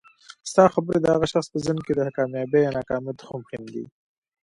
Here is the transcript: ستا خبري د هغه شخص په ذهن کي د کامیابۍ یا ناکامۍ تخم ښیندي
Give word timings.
ستا 0.49 0.63
خبري 0.73 0.97
د 1.01 1.07
هغه 1.13 1.27
شخص 1.33 1.47
په 1.53 1.57
ذهن 1.65 1.79
کي 1.85 1.93
د 1.95 2.01
کامیابۍ 2.17 2.59
یا 2.63 2.71
ناکامۍ 2.77 3.13
تخم 3.19 3.41
ښیندي 3.49 3.85